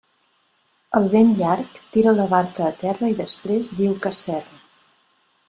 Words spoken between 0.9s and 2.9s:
El vent llarg tira la barca a